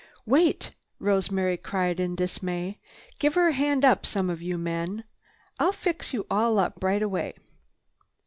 [0.25, 2.79] "Wait!" Rosemary cried in dismay.
[3.19, 5.03] "Give her a hand up, some of you men.
[5.59, 7.35] I'll fix you all up right away."